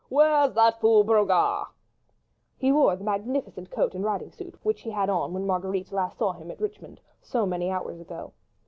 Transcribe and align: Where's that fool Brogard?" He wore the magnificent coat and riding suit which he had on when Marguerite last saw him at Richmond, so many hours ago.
Where's 0.09 0.53
that 0.55 0.79
fool 0.81 1.03
Brogard?" 1.03 1.67
He 2.57 2.71
wore 2.71 2.95
the 2.95 3.03
magnificent 3.03 3.69
coat 3.69 3.93
and 3.93 4.03
riding 4.03 4.31
suit 4.31 4.57
which 4.63 4.81
he 4.81 4.89
had 4.89 5.11
on 5.11 5.31
when 5.31 5.45
Marguerite 5.45 5.91
last 5.91 6.17
saw 6.17 6.33
him 6.33 6.49
at 6.49 6.59
Richmond, 6.59 6.99
so 7.21 7.45
many 7.45 7.69
hours 7.69 7.99
ago. 8.01 8.33